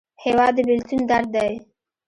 [0.23, 1.51] هېواد د بېلتون درد دی.